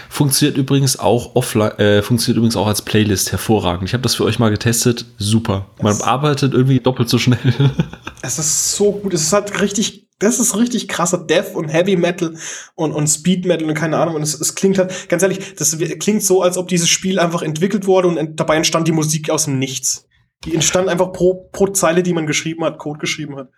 [0.10, 3.88] Funktioniert übrigens auch offline, äh, funktioniert übrigens auch als Playlist hervorragend.
[3.88, 5.06] Ich habe das für euch mal getestet.
[5.18, 5.68] Super.
[5.82, 7.38] Man es arbeitet irgendwie doppelt so schnell.
[8.22, 9.14] es ist so gut.
[9.14, 12.34] Es ist halt richtig, das ist richtig krasser Death und Heavy Metal
[12.76, 14.16] und, und Speed Metal und keine Ahnung.
[14.16, 17.42] Und es, es klingt halt, ganz ehrlich, das klingt so, als ob dieses Spiel einfach
[17.42, 20.07] entwickelt wurde und dabei entstand die Musik aus dem Nichts.
[20.46, 23.50] Die entstand einfach pro, pro Zeile, die man geschrieben hat, Code geschrieben hat.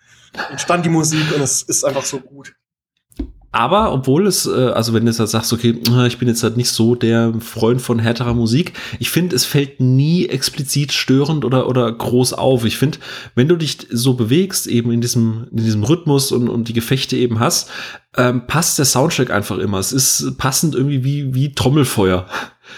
[0.49, 2.55] Entstand die Musik und es ist einfach so gut.
[3.51, 6.43] Aber obwohl es, äh, also wenn du jetzt halt sagst, okay, äh, ich bin jetzt
[6.43, 11.45] halt nicht so der Freund von härterer Musik, ich finde, es fällt nie explizit störend
[11.45, 12.63] oder, oder groß auf.
[12.65, 12.99] Ich finde,
[13.33, 17.17] wenn du dich so bewegst, eben in diesem, in diesem Rhythmus und, und die Gefechte
[17.17, 17.71] eben hast,
[18.15, 19.79] ähm, passt der Soundtrack einfach immer.
[19.79, 22.27] Es ist passend irgendwie wie, wie Trommelfeuer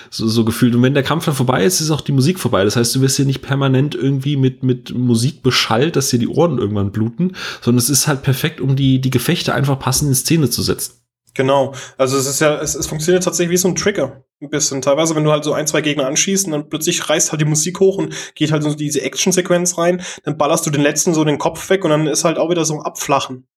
[0.10, 0.76] so, so gefühlt.
[0.76, 2.64] Und wenn der Kampf dann vorbei ist, ist auch die Musik vorbei.
[2.64, 6.28] Das heißt, du wirst hier nicht permanent irgendwie mit, mit Musik beschallt, dass dir die
[6.28, 10.16] Ohren irgendwann bluten, sondern es ist halt perfekt, um die, die Gefechte einfach passend in
[10.16, 11.02] Szene zu setzen.
[11.34, 11.74] Genau.
[11.98, 14.24] Also es ist ja, es, es funktioniert tatsächlich wie so ein Trigger.
[14.42, 14.82] Ein bisschen.
[14.82, 17.46] Teilweise, wenn du halt so ein, zwei Gegner anschießt und dann plötzlich reißt halt die
[17.46, 21.24] Musik hoch und geht halt so diese Action-Sequenz rein, dann ballerst du den letzten so
[21.24, 23.48] den Kopf weg und dann ist halt auch wieder so ein Abflachen.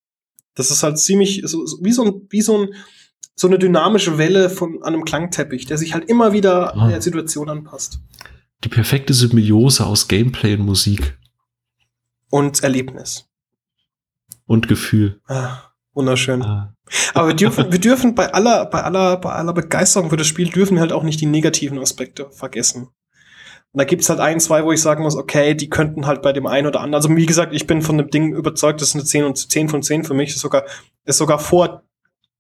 [0.55, 2.75] Das ist halt ziemlich, so, wie so ein, wie so ein,
[3.35, 6.89] so eine dynamische Welle von einem Klangteppich, der sich halt immer wieder ah.
[6.89, 7.99] der Situation anpasst.
[8.63, 11.19] Die perfekte Symbiose aus Gameplay und Musik.
[12.31, 13.29] Und Erlebnis.
[14.47, 15.21] Und Gefühl.
[15.27, 15.59] Ah,
[15.93, 16.43] wunderschön.
[16.43, 16.75] Ah.
[17.15, 20.51] Aber wir dürfen, wir dürfen bei aller, bei aller, bei aller Begeisterung für das Spiel
[20.51, 22.89] dürfen wir halt auch nicht die negativen Aspekte vergessen.
[23.75, 26.33] Und da gibt's halt ein, zwei, wo ich sagen muss, okay, die könnten halt bei
[26.33, 26.95] dem einen oder anderen.
[27.03, 29.69] Also wie gesagt, ich bin von dem Ding überzeugt, das ist eine 10 und 10
[29.69, 30.31] von 10 für mich.
[30.31, 30.65] Ist sogar,
[31.05, 31.83] ist sogar vor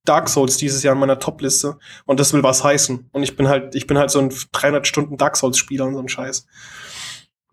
[0.05, 3.09] Dark Souls dieses Jahr in meiner Top-Liste und das will was heißen.
[3.13, 6.01] Und ich bin halt, ich bin halt so ein 300 Stunden Dark Souls-Spieler und so
[6.01, 6.47] ein Scheiß.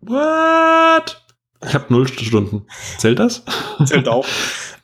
[0.00, 1.24] What?
[1.66, 2.66] Ich habe null Stunden.
[2.98, 3.42] Zählt das?
[3.84, 4.26] Zählt auch.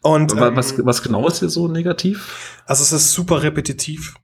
[0.00, 2.62] Und ähm, was, was genau ist hier so negativ?
[2.66, 4.14] Also es ist super repetitiv.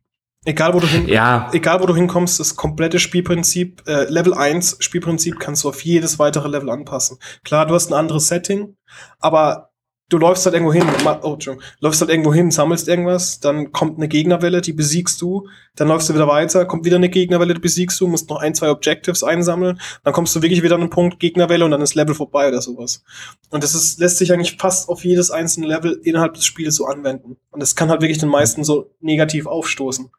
[0.47, 1.49] Egal wo du hin, ja.
[1.53, 6.19] egal wo du hinkommst, das komplette Spielprinzip, äh, Level 1 Spielprinzip kannst du auf jedes
[6.19, 7.19] weitere Level anpassen.
[7.45, 8.77] Klar, du hast ein anderes Setting,
[9.21, 9.71] aber
[10.11, 10.85] du läufst halt irgendwo hin,
[11.23, 11.39] oh,
[11.81, 16.09] läufst halt irgendwo hin, sammelst irgendwas, dann kommt eine Gegnerwelle, die besiegst du, dann läufst
[16.09, 19.25] du wieder weiter, kommt wieder eine Gegnerwelle, die besiegst du, musst noch ein, zwei Objectives
[19.25, 22.49] einsammeln, dann kommst du wirklich wieder an einen Punkt Gegnerwelle und dann ist Level vorbei
[22.49, 23.03] oder sowas.
[23.51, 26.87] Und das ist, lässt sich eigentlich fast auf jedes einzelne Level innerhalb des Spiels so
[26.87, 27.37] anwenden.
[27.51, 30.11] Und das kann halt wirklich den meisten so negativ aufstoßen.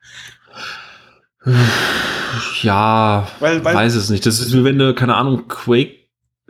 [2.61, 4.25] Ja, weil, weil, weiß es nicht.
[4.25, 6.04] Das ist wie wenn du, keine Ahnung, Quake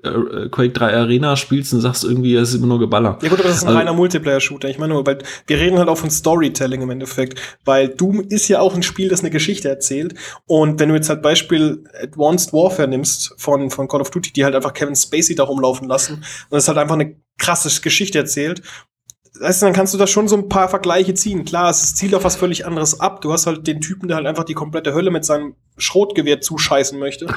[0.05, 3.17] äh, Quake 3 Arena spielst und sagst irgendwie, es ist immer nur Geballer.
[3.21, 4.69] Ja gut, aber das ist ein also, reiner Multiplayer-Shooter.
[4.69, 8.59] Ich meine, weil wir reden halt auch von Storytelling im Endeffekt, weil Doom ist ja
[8.59, 10.15] auch ein Spiel, das eine Geschichte erzählt.
[10.45, 14.45] Und wenn du jetzt halt Beispiel Advanced Warfare nimmst von, von Call of Duty, die
[14.45, 18.61] halt einfach Kevin Spacey da rumlaufen lassen und das halt einfach eine krasse Geschichte erzählt
[19.39, 21.45] weißt du, dann kannst du da schon so ein paar Vergleiche ziehen.
[21.45, 23.21] Klar, es zielt auf was völlig anderes ab.
[23.21, 26.97] Du hast halt den Typen, der halt einfach die komplette Hölle mit seinem Schrotgewehr zuscheißen
[26.99, 27.27] möchte.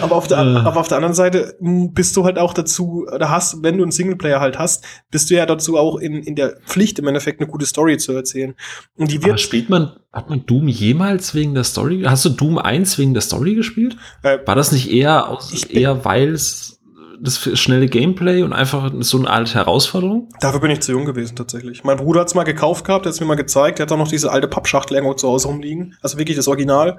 [0.00, 3.62] aber, auf der, aber auf der anderen Seite bist du halt auch dazu, oder hast,
[3.62, 6.98] wenn du einen Singleplayer halt hast, bist du ja dazu auch in, in der Pflicht,
[6.98, 8.54] im Endeffekt eine gute Story zu erzählen.
[8.96, 9.30] Und die wird.
[9.30, 12.02] Aber spielt man, hat man Doom jemals wegen der Story?
[12.06, 13.96] Hast du Doom 1 wegen der Story gespielt?
[14.22, 16.79] Äh, War das nicht eher, aus, eher weil es
[17.20, 20.28] das schnelle Gameplay und einfach so eine alte Herausforderung?
[20.40, 21.84] Dafür bin ich zu jung gewesen, tatsächlich.
[21.84, 23.78] Mein Bruder hat's mal gekauft gehabt, der hat's mir mal gezeigt.
[23.78, 25.96] Der hat auch noch diese alte Pappschachtel irgendwo zu Hause rumliegen.
[26.02, 26.98] Also wirklich das Original.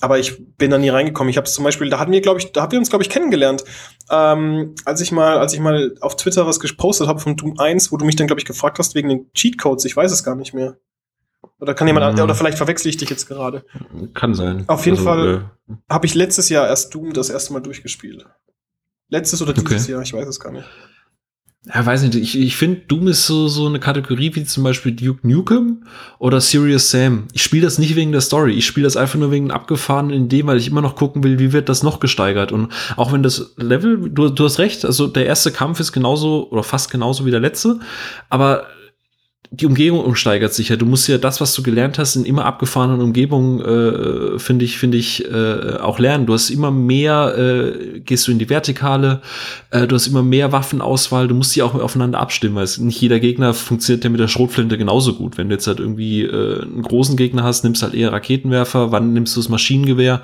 [0.00, 1.30] Aber ich bin da nie reingekommen.
[1.30, 3.08] Ich habe zum Beispiel, da hatten wir, glaube ich, da haben wir uns, glaube ich,
[3.08, 3.64] kennengelernt.
[4.10, 7.92] Ähm, als ich mal, als ich mal auf Twitter was gepostet habe von Doom 1,
[7.92, 9.84] wo du mich dann, glaube ich, gefragt hast wegen den Cheatcodes.
[9.86, 10.76] Ich weiß es gar nicht mehr.
[11.60, 12.22] Oder kann jemand, Mhm.
[12.24, 13.64] oder vielleicht verwechsel ich dich jetzt gerade.
[14.12, 14.64] Kann sein.
[14.66, 15.50] Auf jeden Also, Fall
[15.88, 18.26] habe ich letztes Jahr erst Doom das erste Mal durchgespielt.
[19.08, 19.92] Letztes oder dieses Okay.
[19.92, 20.66] Jahr, ich weiß es gar nicht.
[21.74, 24.92] Ja, weiß nicht, ich, ich finde, Doom ist so, so eine Kategorie wie zum Beispiel
[24.92, 25.82] Duke Nukem
[26.20, 27.26] oder Serious Sam.
[27.32, 30.46] Ich spiele das nicht wegen der Story, ich spiele das einfach nur wegen abgefahrenen Ideen,
[30.46, 32.52] weil ich immer noch gucken will, wie wird das noch gesteigert.
[32.52, 36.48] Und auch wenn das Level, du, du hast recht, also der erste Kampf ist genauso
[36.50, 37.80] oder fast genauso wie der letzte,
[38.28, 38.68] aber
[39.50, 40.76] die Umgebung steigert sich ja.
[40.76, 44.78] Du musst ja das, was du gelernt hast, in immer abgefahrenen Umgebungen, äh, finde ich,
[44.78, 46.26] finde ich, äh, auch lernen.
[46.26, 49.20] Du hast immer mehr, äh, gehst du in die Vertikale,
[49.70, 53.20] äh, du hast immer mehr Waffenauswahl, du musst die auch aufeinander abstimmen, weil nicht jeder
[53.20, 55.38] Gegner funktioniert ja mit der Schrotflinte genauso gut.
[55.38, 59.12] Wenn du jetzt halt irgendwie äh, einen großen Gegner hast, nimmst halt eher Raketenwerfer, wann
[59.12, 60.22] nimmst du das Maschinengewehr?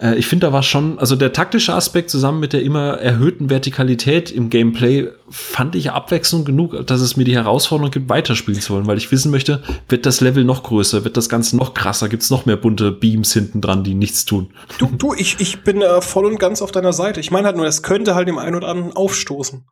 [0.00, 3.50] Äh, ich finde, da war schon, also der taktische Aspekt zusammen mit der immer erhöhten
[3.50, 8.74] Vertikalität im Gameplay fand ich Abwechslung genug, dass es mir die Herausforderung gibt, weiterspielen zu
[8.74, 12.08] wollen, weil ich wissen möchte, wird das Level noch größer, wird das Ganze noch krasser,
[12.08, 14.52] gibt es noch mehr bunte Beams hinten dran, die nichts tun.
[14.78, 17.20] Du, du ich, ich bin äh, voll und ganz auf deiner Seite.
[17.20, 19.64] Ich meine halt nur, es könnte halt dem einen oder anderen aufstoßen.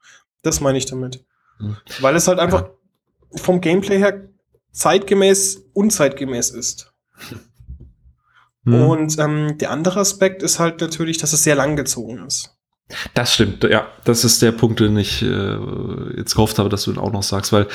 [0.42, 1.24] Das meine ich damit.
[1.58, 1.76] Hm.
[2.00, 2.70] Weil es halt einfach
[3.34, 4.28] vom Gameplay her
[4.72, 6.92] zeitgemäß, unzeitgemäß ist.
[8.64, 8.88] Hm.
[8.88, 12.51] Und ähm, der andere Aspekt ist halt natürlich, dass es sehr lang gezogen ist.
[13.14, 13.86] Das stimmt, ja.
[14.04, 15.56] Das ist der Punkt, den ich äh,
[16.16, 17.66] jetzt gehofft habe, dass du ihn auch noch sagst, weil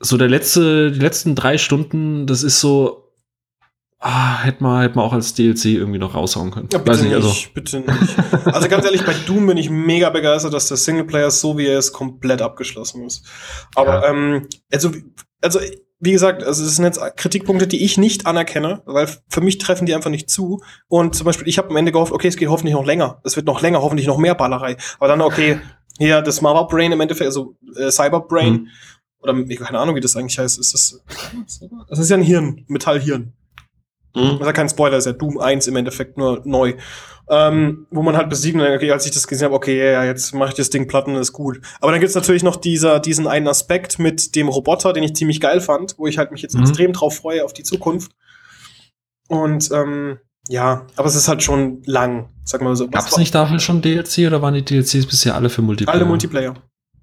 [0.00, 3.12] so der letzte, die letzten drei Stunden, das ist so,
[4.00, 6.68] ah, hätte man, hätte man auch als DLC irgendwie noch raushauen können.
[6.72, 7.34] Ja, bitte Weiß nicht, nicht, also.
[7.54, 8.46] bitte nicht.
[8.46, 11.78] Also ganz ehrlich, bei Doom bin ich mega begeistert, dass der Singleplayer so wie er
[11.78, 13.24] ist komplett abgeschlossen ist.
[13.74, 14.10] Aber Ja.
[14.10, 14.92] ähm, also,
[15.40, 15.60] also
[16.00, 19.86] wie gesagt, also das sind jetzt Kritikpunkte, die ich nicht anerkenne, weil für mich treffen
[19.86, 20.62] die einfach nicht zu.
[20.88, 23.20] Und zum Beispiel, ich habe am Ende gehofft, okay, es geht hoffentlich noch länger.
[23.24, 24.76] Es wird noch länger, hoffentlich noch mehr Ballerei.
[24.98, 25.60] Aber dann, okay,
[25.98, 28.68] hier das Mother Brain im Endeffekt, also äh, Cyber Brain, Mhm.
[29.20, 30.58] oder ich- keine Ahnung, wie das eigentlich heißt.
[30.58, 31.00] Ist das,
[31.88, 33.32] das ist ja ein Hirn, Metallhirn.
[34.14, 34.22] Mhm.
[34.22, 36.74] Das ist ja kein Spoiler, ist ja Doom 1 im Endeffekt nur neu.
[37.26, 39.92] Ähm, wo man halt besiegen und dann, okay, als ich das gesehen habe, okay, ja,
[39.92, 41.58] ja, jetzt mache ich das Ding platten, ist gut.
[41.80, 45.40] Aber dann gibt's natürlich noch dieser, diesen einen Aspekt mit dem Roboter, den ich ziemlich
[45.40, 46.60] geil fand, wo ich halt mich jetzt Mhm.
[46.64, 48.12] extrem drauf freue auf die Zukunft.
[49.28, 52.88] Und ähm, ja, aber es ist halt schon lang, sag mal so.
[52.88, 55.96] Gab es nicht dafür schon DLC oder waren die DLCs bisher alle für Multiplayer?
[55.96, 56.54] alle Multiplayer.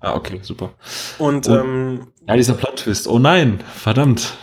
[0.02, 0.74] Ah, okay, super.
[1.18, 3.08] Und, Und- ähm, Ja, dieser Plot-Twist.
[3.08, 4.34] Oh nein, verdammt.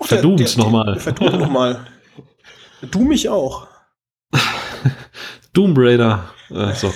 [0.00, 0.98] Der- Verdoomt nochmal.
[0.98, 1.86] Verdoomt nochmal.
[2.90, 3.66] Du mich auch.
[5.52, 6.30] Doom Raider.
[6.50, 6.92] Äh, so,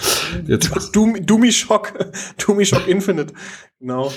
[0.46, 0.70] jetzt.
[0.94, 1.92] Doom, Doomy Shock,
[2.38, 3.33] Doomy Shock Infinite.
[3.81, 4.12] Genau.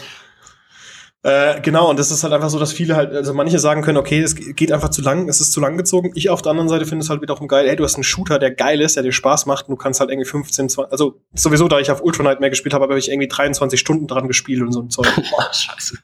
[1.22, 3.98] Äh, genau, und das ist halt einfach so, dass viele halt, also manche sagen können,
[3.98, 6.14] okay, es geht einfach zu lang, es ist zu lang gezogen.
[6.16, 8.40] Ich auf der anderen Seite finde es halt wiederum geil, ey, du hast einen Shooter,
[8.40, 11.20] der geil ist, der dir Spaß macht und du kannst halt irgendwie 15, 20, also
[11.34, 14.62] sowieso, da ich auf Ultra Nightmare gespielt habe, habe ich irgendwie 23 Stunden dran gespielt
[14.62, 15.14] und so ein Zeug.
[15.30, 15.98] Boah, scheiße.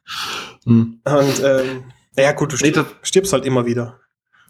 [0.66, 1.00] Hm.
[1.06, 1.84] Und, ähm,
[2.16, 4.00] naja, gut, du Nee, stirbst, stirbst halt immer wieder.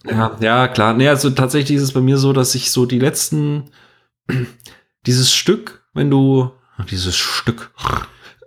[0.05, 0.93] Ja, ja, klar.
[0.93, 3.71] Nee, also tatsächlich ist es bei mir so, dass ich so die letzten,
[5.05, 6.51] dieses Stück, wenn du,
[6.89, 7.71] dieses Stück,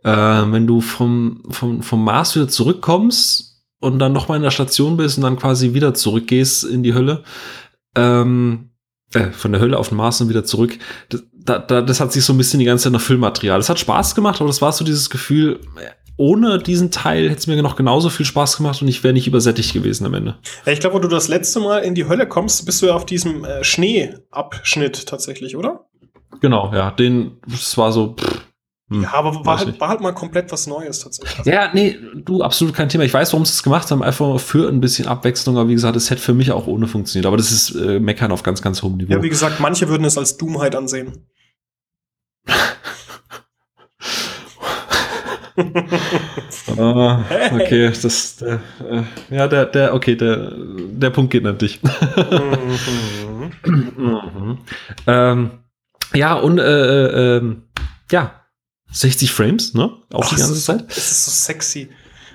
[0.05, 4.97] äh, wenn du vom, vom, vom Mars wieder zurückkommst und dann nochmal in der Station
[4.97, 7.25] bist und dann quasi wieder zurückgehst in die Hölle,
[7.97, 8.68] ähm,
[9.15, 12.13] äh, von der Hölle auf den Mars und wieder zurück, das, da, da, das hat
[12.13, 13.59] sich so ein bisschen die ganze Zeit nach Filmmaterial.
[13.59, 15.61] Das hat Spaß gemacht, aber das war so dieses Gefühl,
[16.19, 19.27] ohne diesen Teil hätte es mir noch genauso viel Spaß gemacht und ich wäre nicht
[19.27, 20.37] übersättigt gewesen am Ende.
[20.67, 22.95] Ja, ich glaube, wo du das letzte Mal in die Hölle kommst, bist du ja
[22.95, 25.87] auf diesem äh, Schneeabschnitt tatsächlich, oder?
[26.41, 28.15] Genau, ja, den, das war so.
[28.15, 28.48] Pff,
[28.91, 31.45] hm, Ja, aber war halt, war halt mal komplett was Neues tatsächlich.
[31.47, 33.05] Ja, nee, du, absolut kein Thema.
[33.05, 35.97] Ich weiß, warum sie es gemacht haben, einfach für ein bisschen Abwechslung, aber wie gesagt,
[35.97, 37.27] es hätte für mich auch ohne funktioniert.
[37.27, 39.13] Aber das ist äh, Meckern auf ganz, ganz hohem Niveau.
[39.13, 41.27] Ja, wie gesagt, manche würden es als Doomheit ansehen.
[46.79, 49.03] Ah, okay, das, der, äh,
[49.35, 51.81] ja, der, der, okay, der, der Punkt geht an dich.
[53.65, 53.93] Mhm.
[53.97, 54.59] mhm.
[55.07, 55.51] ähm,
[56.15, 57.63] ja, und, äh, ähm,
[58.11, 58.38] ja,
[58.91, 59.91] 60 Frames, ne?
[60.13, 60.85] Auch Ach, die ganze es Zeit.
[60.91, 61.89] Es ist so sexy.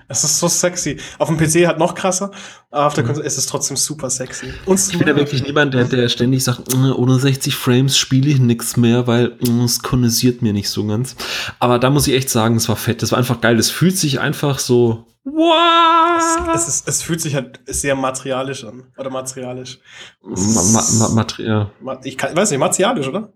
[0.10, 0.98] Es ist so sexy.
[1.18, 2.30] Auf dem PC halt noch krasser,
[2.70, 3.08] aber auf der Mhm.
[3.08, 4.54] Konsole ist es trotzdem super sexy.
[4.66, 8.30] Und Ich bin ja wirklich niemand, der, der ständig sagt, "Äh, ohne 60 Frames spiele
[8.30, 11.16] ich nichts mehr, weil äh, es kondensiert mir nicht so ganz.
[11.60, 13.02] Aber da muss ich echt sagen, es war fett.
[13.02, 13.58] Das war einfach geil.
[13.58, 15.08] Es fühlt sich einfach so.
[15.24, 16.54] Wow!
[16.54, 18.84] es, ist, es fühlt sich halt sehr materialisch an.
[18.98, 19.80] Oder materialisch.
[20.22, 21.72] Ma ma ma Material.
[21.82, 23.32] Ma- Ich, kann, weiß nicht, martialisch, oder?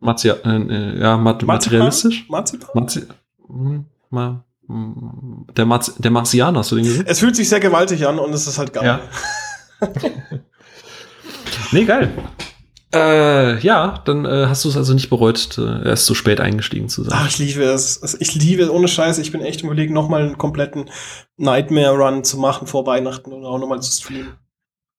[0.00, 2.28] Marzia, äh, ja, mat materialistisch?
[2.28, 2.70] Marzipan?
[2.74, 3.06] Marzi
[3.46, 7.04] hm, ma, hm, der, Marz der Marzianer, hast du den gesehen?
[7.06, 8.84] Es fühlt sich sehr gewaltig an und es ist halt geil.
[8.84, 9.00] Ja.
[11.72, 12.12] nee, geil.
[12.92, 16.88] Äh, ja, dann äh, hast du es also nicht bereut, äh, erst so spät eingestiegen
[16.88, 17.12] zu sein.
[17.14, 18.02] Ach, ich liebe es.
[18.02, 19.22] Also Ich liebe es ohne Scheiße.
[19.22, 20.90] Ich bin echt überlegen, nochmal einen kompletten
[21.36, 24.32] Nightmare-Run zu machen vor Weihnachten und auch nochmal zu streamen.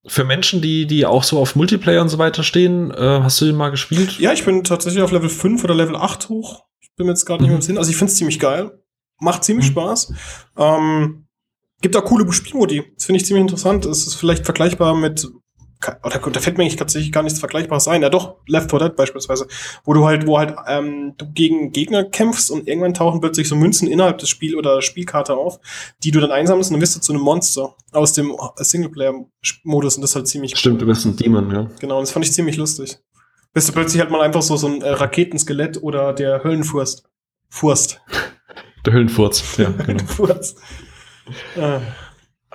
[0.08, 3.46] Für Menschen, die, die auch so auf Multiplayer und so weiter stehen, äh, hast du
[3.46, 4.18] den mal gespielt?
[4.20, 6.64] Ja, ich bin tatsächlich auf Level 5 oder Level 8 hoch.
[6.80, 7.78] Ich bin jetzt gerade nicht mehr im Sinn.
[7.78, 8.72] Also ich finde es ziemlich geil.
[9.20, 9.72] Macht ziemlich Mhm.
[9.74, 10.14] Spaß.
[10.58, 11.28] Ähm,
[11.82, 12.84] gibt auch coole Spielmodi.
[12.96, 13.86] Das finde ich ziemlich interessant.
[13.86, 15.28] Es ist vielleicht vergleichbar mit
[16.04, 18.02] oder da fällt mir eigentlich tatsächlich gar nichts Vergleichbares ein.
[18.02, 19.48] Ja doch, Left 4 Dead beispielsweise,
[19.84, 23.56] wo du halt, wo halt ähm, du gegen Gegner kämpfst und irgendwann tauchen plötzlich so
[23.56, 25.60] Münzen innerhalb des Spiel oder Spielkarte auf,
[26.04, 30.02] die du dann einsammelst und dann wirst du zu einem Monster aus dem Singleplayer-Modus und
[30.02, 31.70] das ist halt ziemlich Stimmt, du bist ein Demon, ja.
[31.80, 33.00] Genau, und das fand ich ziemlich lustig.
[33.54, 37.04] Bist du plötzlich halt mal einfach so, so ein äh, Raketenskelett oder der Höllenfurst.
[37.50, 38.02] Furst.
[38.84, 40.04] Der Höllenfurz, ja, genau.
[40.06, 40.56] Furz.
[41.56, 41.82] Äh, Ah,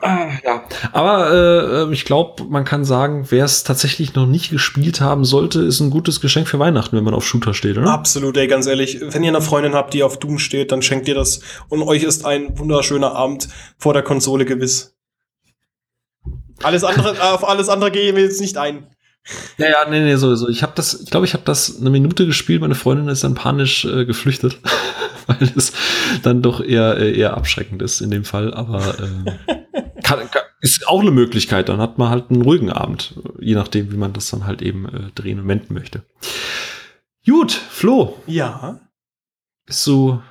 [0.02, 0.64] ja.
[0.92, 5.62] Aber äh, ich glaube, man kann sagen, wer es tatsächlich noch nicht gespielt haben sollte,
[5.62, 7.90] ist ein gutes Geschenk für Weihnachten, wenn man auf Shooter steht, oder?
[7.90, 9.00] absolut, ey, ganz ehrlich.
[9.00, 11.40] Wenn ihr eine Freundin habt, die auf Doom steht, dann schenkt ihr das.
[11.68, 14.96] Und euch ist ein wunderschöner Abend vor der Konsole gewiss.
[16.62, 18.86] Alles andere, auf alles andere gehen wir jetzt nicht ein.
[19.58, 20.48] Ja, ja, nee, nee, sowieso.
[20.48, 23.34] Ich habe das, ich glaube, ich habe das eine Minute gespielt, meine Freundin ist dann
[23.34, 24.58] panisch äh, geflüchtet,
[25.26, 25.72] weil es
[26.22, 28.54] dann doch eher, äh, eher abschreckend ist in dem Fall.
[28.54, 29.56] Aber äh,
[30.06, 31.68] kann, kann, ist auch eine Möglichkeit.
[31.68, 34.86] Dann hat man halt einen ruhigen Abend, je nachdem, wie man das dann halt eben
[34.88, 36.04] äh, drehen und wenden möchte.
[37.26, 38.80] Gut, Flo, Ja.
[39.66, 40.22] bist du,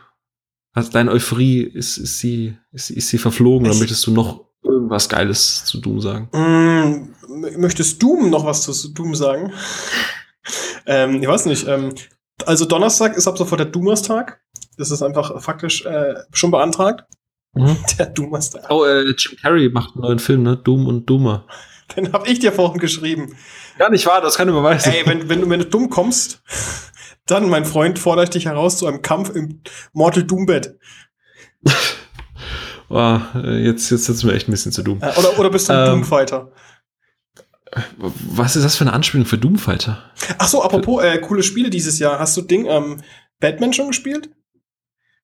[0.73, 4.45] also deine Euphorie, ist, ist, sie, ist, ist sie verflogen oder Ich- möchtest du noch
[4.63, 6.29] irgendwas Geiles zu Doom sagen?
[6.31, 9.51] Mm, möchtest Doom noch was zu Doom sagen?
[10.85, 11.67] ähm, ich weiß nicht.
[11.67, 11.93] Ähm,
[12.45, 14.41] also Donnerstag ist ab sofort der Doomerstag.
[14.77, 17.05] Das ist einfach faktisch äh, schon beantragt.
[17.55, 17.77] Mhm.
[17.97, 18.69] Der Doomerstag.
[18.69, 20.57] Oh, äh, Jim Carrey macht einen neuen Film, ne?
[20.57, 21.45] Doom und Doomer.
[21.95, 23.35] Den hab ich dir vorhin geschrieben.
[23.77, 24.91] Gar nicht wahr, das kann überweisen.
[24.91, 26.41] Ey, wenn, wenn, du, wenn du dumm kommst,
[27.27, 29.61] dann, mein Freund, fordere ich dich heraus zu einem Kampf im
[29.93, 30.77] Mortal Doom Bett.
[32.87, 35.01] Oh, äh, jetzt, jetzt sitzen wir echt ein bisschen zu Doom.
[35.01, 35.93] Äh, oder, oder bist du ein Ähm.
[35.95, 36.51] Doom-Fighter?
[38.29, 40.11] Was ist das für eine Anspielung für Doomfighter?
[40.37, 42.19] Ach so, apropos äh, coole Spiele dieses Jahr.
[42.19, 43.01] Hast du Ding ähm,
[43.39, 44.29] Batman schon gespielt?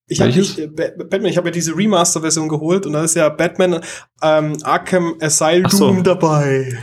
[0.08, 3.28] Ich habe äh, Ba- Batman, ich habe ja diese Remaster-Version geholt und da ist ja
[3.28, 3.80] Batman
[4.22, 5.92] ähm, Arkham Asylum so.
[6.02, 6.76] dabei.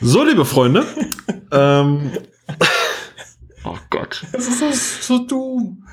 [0.00, 0.84] So, liebe Freunde.
[1.50, 2.12] ähm,
[3.64, 4.24] oh Gott.
[4.32, 5.84] Das ist so, so Doom.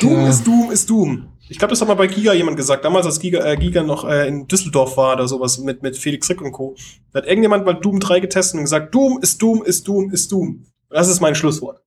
[0.00, 1.28] Doom ist Doom ist Doom.
[1.50, 2.84] Ich glaube, das hat mal bei Giga jemand gesagt.
[2.84, 6.28] Damals, als Giga, äh, Giga noch äh, in Düsseldorf war oder sowas mit, mit Felix
[6.28, 6.76] Rick und Co.
[7.12, 10.32] Da hat irgendjemand mal Doom 3 getestet und gesagt, Doom ist Doom ist Doom ist
[10.32, 10.64] Doom.
[10.90, 11.80] Das ist mein Schlusswort.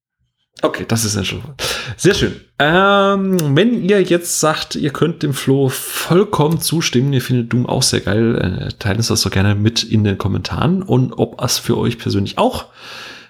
[0.62, 1.62] Okay, das ist ein Schlusswort.
[1.98, 2.40] Sehr schön.
[2.60, 7.82] Ähm, wenn ihr jetzt sagt, ihr könnt dem Flo vollkommen zustimmen, ihr findet Doom auch
[7.82, 8.38] sehr geil,
[8.70, 11.98] äh, teilt uns das doch gerne mit in den Kommentaren und ob es für euch
[11.98, 12.66] persönlich auch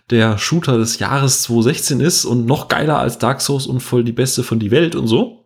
[0.10, 4.12] der Shooter des Jahres 2016 ist und noch geiler als Dark Souls und voll die
[4.12, 5.41] beste von die Welt und so.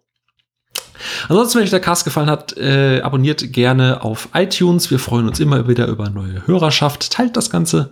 [1.27, 4.91] Ansonsten, wenn euch der Cast gefallen hat, äh, abonniert gerne auf iTunes.
[4.91, 7.11] Wir freuen uns immer wieder über neue Hörerschaft.
[7.11, 7.91] Teilt das Ganze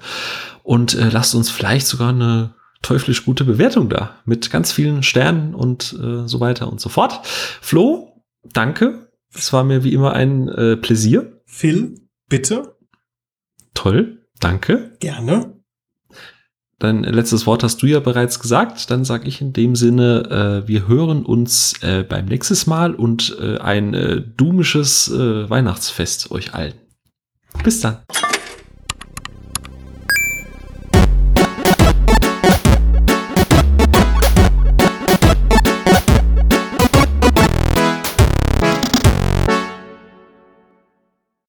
[0.63, 5.55] und äh, lasst uns vielleicht sogar eine teuflisch gute Bewertung da mit ganz vielen Sternen
[5.55, 7.21] und äh, so weiter und so fort.
[7.61, 9.09] Flo, danke.
[9.33, 11.41] Es war mir wie immer ein äh, Pläsier.
[11.45, 11.95] Phil,
[12.29, 12.75] bitte,
[13.73, 14.95] Toll, danke.
[14.99, 15.52] gerne.
[16.83, 18.91] Dein letztes Wort hast du ja bereits gesagt.
[18.91, 23.37] Dann sage ich in dem Sinne, äh, wir hören uns äh, beim nächsten Mal und
[23.39, 26.73] äh, ein äh, doomisches äh, Weihnachtsfest euch allen.
[27.63, 27.99] Bis dann.